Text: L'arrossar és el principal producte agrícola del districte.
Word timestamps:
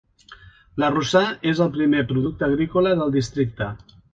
L'arrossar 0.83 1.21
és 1.51 1.61
el 1.67 1.71
principal 1.77 2.09
producte 2.13 2.49
agrícola 2.51 2.99
del 3.03 3.17
districte. 3.19 3.73